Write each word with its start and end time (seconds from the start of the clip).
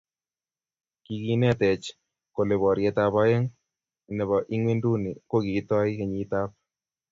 Kikinetech 1.03 1.85
kole 2.33 2.55
poryetab 2.61 3.13
aeng 3.23 3.45
nebo 4.15 4.35
ingwenduni 4.55 5.11
kokitoi 5.29 5.91
kenyiitab 5.97 6.49